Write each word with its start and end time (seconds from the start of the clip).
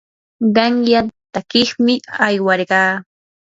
qanyan 0.55 1.07
takiymi 1.33 1.93
aywarqaa. 2.25 2.91